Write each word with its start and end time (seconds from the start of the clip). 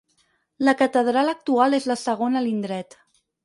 La 0.67 0.73
catedral 0.79 1.31
actual 1.35 1.79
és 1.81 1.87
la 1.93 2.01
segona 2.07 2.43
a 2.43 2.47
l'indret. 2.49 3.01